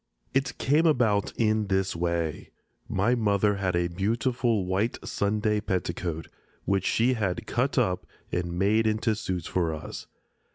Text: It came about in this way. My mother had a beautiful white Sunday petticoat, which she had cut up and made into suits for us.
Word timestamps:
It 0.33 0.57
came 0.57 0.87
about 0.87 1.31
in 1.37 1.67
this 1.67 1.95
way. 1.95 2.49
My 2.89 3.13
mother 3.13 3.57
had 3.57 3.75
a 3.75 3.87
beautiful 3.87 4.65
white 4.65 4.97
Sunday 5.07 5.61
petticoat, 5.61 6.27
which 6.65 6.87
she 6.87 7.13
had 7.13 7.45
cut 7.45 7.77
up 7.77 8.07
and 8.31 8.57
made 8.57 8.87
into 8.87 9.13
suits 9.13 9.45
for 9.45 9.75
us. 9.75 10.07